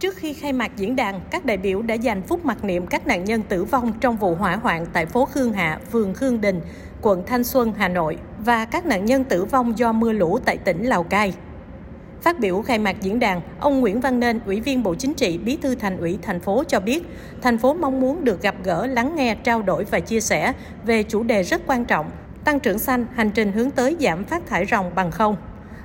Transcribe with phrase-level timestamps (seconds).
[0.00, 3.06] Trước khi khai mạc diễn đàn, các đại biểu đã dành phút mặc niệm các
[3.06, 6.60] nạn nhân tử vong trong vụ hỏa hoạn tại phố Khương Hạ, phường Khương Đình,
[7.02, 10.56] quận Thanh Xuân, Hà Nội và các nạn nhân tử vong do mưa lũ tại
[10.56, 11.32] tỉnh Lào Cai.
[12.22, 15.38] Phát biểu khai mạc diễn đàn, ông Nguyễn Văn Nên, Ủy viên Bộ Chính trị,
[15.38, 17.04] Bí thư Thành ủy thành phố cho biết,
[17.42, 20.52] thành phố mong muốn được gặp gỡ, lắng nghe, trao đổi và chia sẻ
[20.84, 22.10] về chủ đề rất quan trọng,
[22.44, 25.36] tăng trưởng xanh, hành trình hướng tới giảm phát thải ròng bằng không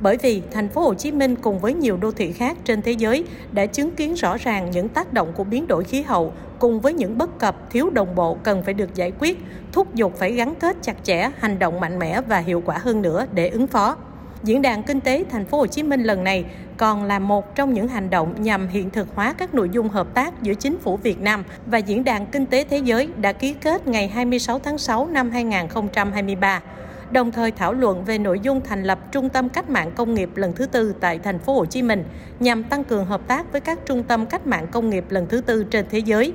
[0.00, 2.92] bởi vì thành phố Hồ Chí Minh cùng với nhiều đô thị khác trên thế
[2.92, 6.80] giới đã chứng kiến rõ ràng những tác động của biến đổi khí hậu cùng
[6.80, 9.38] với những bất cập thiếu đồng bộ cần phải được giải quyết,
[9.72, 13.02] thúc giục phải gắn kết chặt chẽ, hành động mạnh mẽ và hiệu quả hơn
[13.02, 13.96] nữa để ứng phó.
[14.42, 16.44] Diễn đàn kinh tế thành phố Hồ Chí Minh lần này
[16.76, 20.14] còn là một trong những hành động nhằm hiện thực hóa các nội dung hợp
[20.14, 23.54] tác giữa chính phủ Việt Nam và Diễn đàn Kinh tế Thế giới đã ký
[23.54, 26.62] kết ngày 26 tháng 6 năm 2023
[27.10, 30.30] đồng thời thảo luận về nội dung thành lập Trung tâm Cách mạng Công nghiệp
[30.34, 32.04] lần thứ tư tại thành phố Hồ Chí Minh
[32.40, 35.40] nhằm tăng cường hợp tác với các trung tâm cách mạng công nghiệp lần thứ
[35.40, 36.32] tư trên thế giới,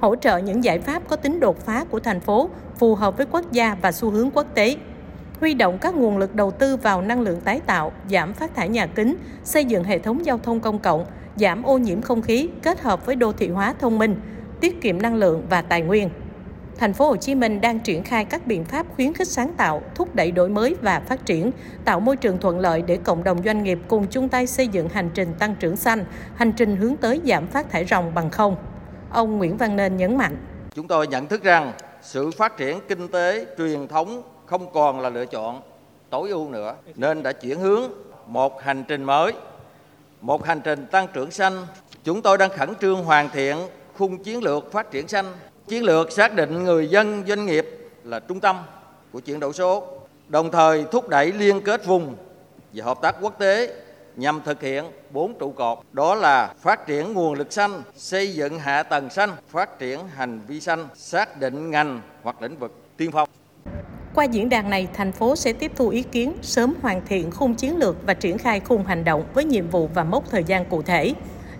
[0.00, 3.26] hỗ trợ những giải pháp có tính đột phá của thành phố phù hợp với
[3.30, 4.76] quốc gia và xu hướng quốc tế
[5.40, 8.68] huy động các nguồn lực đầu tư vào năng lượng tái tạo, giảm phát thải
[8.68, 12.48] nhà kính, xây dựng hệ thống giao thông công cộng, giảm ô nhiễm không khí
[12.62, 14.16] kết hợp với đô thị hóa thông minh,
[14.60, 16.08] tiết kiệm năng lượng và tài nguyên
[16.78, 19.82] thành phố Hồ Chí Minh đang triển khai các biện pháp khuyến khích sáng tạo,
[19.94, 21.50] thúc đẩy đổi mới và phát triển,
[21.84, 24.88] tạo môi trường thuận lợi để cộng đồng doanh nghiệp cùng chung tay xây dựng
[24.88, 28.56] hành trình tăng trưởng xanh, hành trình hướng tới giảm phát thải ròng bằng không.
[29.10, 30.36] Ông Nguyễn Văn Nên nhấn mạnh.
[30.74, 31.72] Chúng tôi nhận thức rằng
[32.02, 35.60] sự phát triển kinh tế truyền thống không còn là lựa chọn
[36.10, 37.82] tối ưu nữa, nên đã chuyển hướng
[38.26, 39.32] một hành trình mới,
[40.20, 41.66] một hành trình tăng trưởng xanh.
[42.04, 43.56] Chúng tôi đang khẩn trương hoàn thiện
[43.98, 45.26] khung chiến lược phát triển xanh
[45.68, 47.66] Chiến lược xác định người dân doanh nghiệp
[48.04, 48.56] là trung tâm
[49.12, 49.86] của chuyển đổi số,
[50.28, 52.16] đồng thời thúc đẩy liên kết vùng
[52.72, 53.74] và hợp tác quốc tế
[54.16, 58.58] nhằm thực hiện bốn trụ cột đó là phát triển nguồn lực xanh, xây dựng
[58.58, 63.10] hạ tầng xanh, phát triển hành vi xanh, xác định ngành hoặc lĩnh vực tiên
[63.12, 63.28] phong.
[64.14, 67.54] Qua diễn đàn này, thành phố sẽ tiếp thu ý kiến, sớm hoàn thiện khung
[67.54, 70.64] chiến lược và triển khai khung hành động với nhiệm vụ và mốc thời gian
[70.64, 71.14] cụ thể.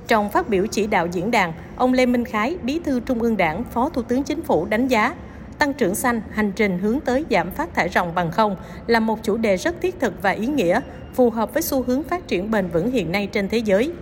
[0.09, 3.37] Trong phát biểu chỉ đạo diễn đàn, ông Lê Minh Khái, Bí thư Trung ương
[3.37, 5.15] Đảng, Phó Thủ tướng Chính phủ đánh giá
[5.59, 8.56] tăng trưởng xanh, hành trình hướng tới giảm phát thải ròng bằng không
[8.87, 10.81] là một chủ đề rất thiết thực và ý nghĩa,
[11.14, 13.93] phù hợp với xu hướng phát triển bền vững hiện nay trên thế giới.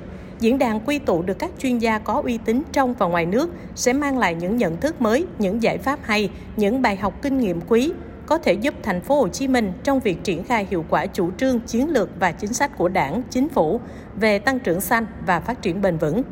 [0.41, 3.51] Diễn đàn quy tụ được các chuyên gia có uy tín trong và ngoài nước
[3.75, 7.39] sẽ mang lại những nhận thức mới, những giải pháp hay, những bài học kinh
[7.39, 7.93] nghiệm quý,
[8.27, 11.31] có thể giúp thành phố Hồ Chí Minh trong việc triển khai hiệu quả chủ
[11.39, 13.81] trương, chiến lược và chính sách của Đảng, chính phủ
[14.17, 16.23] về tăng trưởng xanh và phát triển bền vững.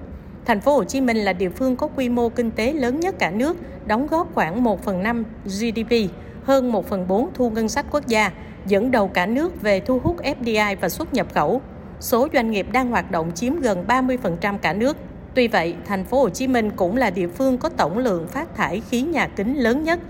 [0.44, 3.14] Thành phố Hồ Chí Minh là địa phương có quy mô kinh tế lớn nhất
[3.18, 3.56] cả nước,
[3.86, 6.10] đóng góp khoảng 1 phần 5 GDP,
[6.44, 8.30] hơn 1 phần 4 thu ngân sách quốc gia,
[8.66, 11.62] dẫn đầu cả nước về thu hút FDI và xuất nhập khẩu.
[12.00, 14.96] Số doanh nghiệp đang hoạt động chiếm gần 30% cả nước.
[15.34, 18.56] Tuy vậy, thành phố Hồ Chí Minh cũng là địa phương có tổng lượng phát
[18.56, 20.00] thải khí nhà kính lớn nhất,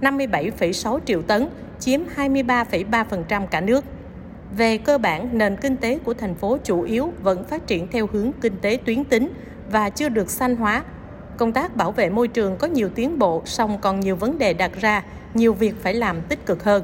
[0.00, 3.84] 57,6 triệu tấn, chiếm 23,3% cả nước.
[4.56, 8.06] Về cơ bản, nền kinh tế của thành phố chủ yếu vẫn phát triển theo
[8.12, 9.32] hướng kinh tế tuyến tính
[9.70, 10.84] và chưa được xanh hóa.
[11.36, 14.52] Công tác bảo vệ môi trường có nhiều tiến bộ, song còn nhiều vấn đề
[14.52, 15.02] đặt ra,
[15.34, 16.82] nhiều việc phải làm tích cực hơn.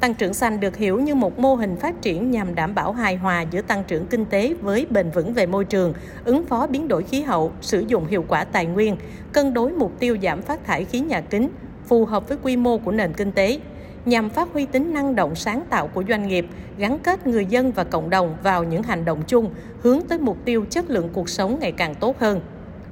[0.00, 3.16] Tăng trưởng xanh được hiểu như một mô hình phát triển nhằm đảm bảo hài
[3.16, 6.88] hòa giữa tăng trưởng kinh tế với bền vững về môi trường, ứng phó biến
[6.88, 8.96] đổi khí hậu, sử dụng hiệu quả tài nguyên,
[9.32, 11.48] cân đối mục tiêu giảm phát thải khí nhà kính,
[11.88, 13.60] phù hợp với quy mô của nền kinh tế
[14.04, 16.46] nhằm phát huy tính năng động sáng tạo của doanh nghiệp,
[16.78, 19.50] gắn kết người dân và cộng đồng vào những hành động chung,
[19.80, 22.40] hướng tới mục tiêu chất lượng cuộc sống ngày càng tốt hơn.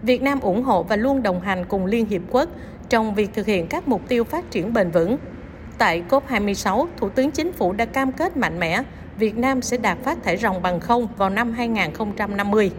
[0.03, 2.49] Việt Nam ủng hộ và luôn đồng hành cùng Liên Hiệp Quốc
[2.89, 5.17] trong việc thực hiện các mục tiêu phát triển bền vững.
[5.79, 8.83] Tại COP26, Thủ tướng Chính phủ đã cam kết mạnh mẽ
[9.19, 12.71] Việt Nam sẽ đạt phát thải ròng bằng không vào năm 2050.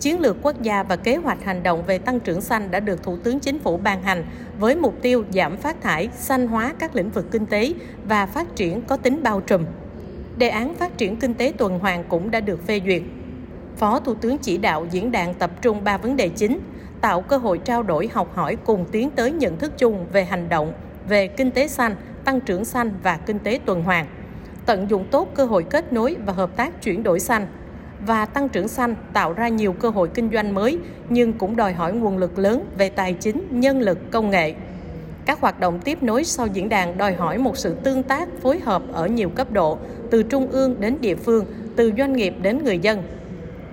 [0.00, 3.02] Chiến lược quốc gia và kế hoạch hành động về tăng trưởng xanh đã được
[3.02, 4.24] Thủ tướng Chính phủ ban hành
[4.58, 7.72] với mục tiêu giảm phát thải, xanh hóa các lĩnh vực kinh tế
[8.08, 9.64] và phát triển có tính bao trùm.
[10.36, 13.02] Đề án phát triển kinh tế tuần hoàn cũng đã được phê duyệt.
[13.76, 16.58] Phó Thủ tướng chỉ đạo diễn đàn tập trung ba vấn đề chính,
[17.00, 20.48] tạo cơ hội trao đổi học hỏi cùng tiến tới nhận thức chung về hành
[20.48, 20.72] động,
[21.08, 24.06] về kinh tế xanh, tăng trưởng xanh và kinh tế tuần hoàn.
[24.66, 27.46] Tận dụng tốt cơ hội kết nối và hợp tác chuyển đổi xanh–
[28.06, 30.78] và tăng trưởng xanh tạo ra nhiều cơ hội kinh doanh mới
[31.08, 34.54] nhưng cũng đòi hỏi nguồn lực lớn về tài chính, nhân lực, công nghệ.
[35.26, 38.58] Các hoạt động tiếp nối sau diễn đàn đòi hỏi một sự tương tác, phối
[38.58, 39.78] hợp ở nhiều cấp độ,
[40.10, 41.44] từ trung ương đến địa phương,
[41.76, 43.02] từ doanh nghiệp đến người dân.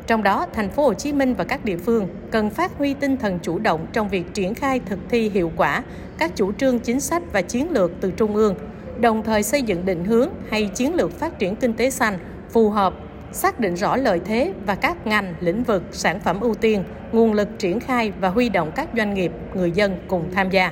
[0.08, 3.18] Trong đó, thành phố Hồ Chí Minh và các địa phương cần phát huy tinh
[3.18, 5.84] thần chủ động trong việc triển khai thực thi hiệu quả
[6.18, 8.56] các chủ trương chính sách và chiến lược từ trung ương,
[9.00, 12.18] đồng thời xây dựng định hướng hay chiến lược phát triển kinh tế xanh
[12.50, 12.94] phù hợp
[13.32, 17.34] xác định rõ lợi thế và các ngành, lĩnh vực, sản phẩm ưu tiên, nguồn
[17.34, 20.72] lực triển khai và huy động các doanh nghiệp, người dân cùng tham gia.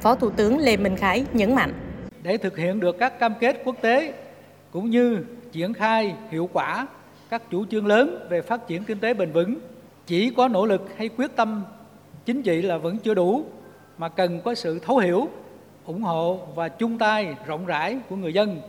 [0.00, 1.72] Phó Thủ tướng Lê Minh Khái nhấn mạnh.
[2.22, 4.12] Để thực hiện được các cam kết quốc tế
[4.70, 6.86] cũng như triển khai hiệu quả
[7.30, 9.54] các chủ trương lớn về phát triển kinh tế bền vững,
[10.06, 11.64] chỉ có nỗ lực hay quyết tâm
[12.24, 13.44] chính trị là vẫn chưa đủ
[13.98, 15.28] mà cần có sự thấu hiểu,
[15.86, 18.60] ủng hộ và chung tay rộng rãi của người dân,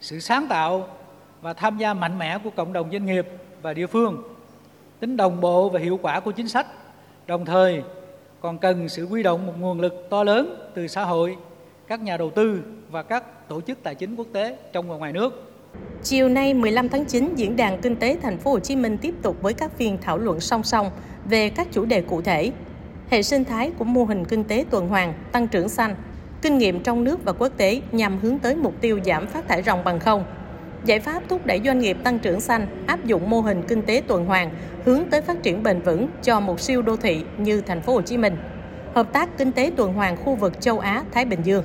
[0.00, 0.88] sự sáng tạo
[1.44, 3.28] và tham gia mạnh mẽ của cộng đồng doanh nghiệp
[3.62, 4.22] và địa phương,
[5.00, 6.66] tính đồng bộ và hiệu quả của chính sách,
[7.26, 7.82] đồng thời
[8.40, 11.36] còn cần sự quy động một nguồn lực to lớn từ xã hội,
[11.86, 15.12] các nhà đầu tư và các tổ chức tài chính quốc tế trong và ngoài
[15.12, 15.52] nước.
[16.02, 19.14] Chiều nay 15 tháng 9, Diễn đàn Kinh tế Thành phố Hồ Chí Minh tiếp
[19.22, 20.90] tục với các phiên thảo luận song song
[21.24, 22.52] về các chủ đề cụ thể.
[23.10, 25.94] Hệ sinh thái của mô hình kinh tế tuần hoàn, tăng trưởng xanh,
[26.42, 29.62] kinh nghiệm trong nước và quốc tế nhằm hướng tới mục tiêu giảm phát thải
[29.62, 30.24] ròng bằng không.
[30.84, 34.02] Giải pháp thúc đẩy doanh nghiệp tăng trưởng xanh, áp dụng mô hình kinh tế
[34.06, 34.50] tuần hoàn,
[34.84, 38.02] hướng tới phát triển bền vững cho một siêu đô thị như thành phố Hồ
[38.02, 38.36] Chí Minh.
[38.94, 41.64] Hợp tác kinh tế tuần hoàn khu vực châu Á Thái Bình Dương.